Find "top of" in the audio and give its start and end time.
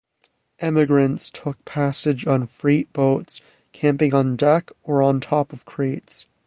5.19-5.63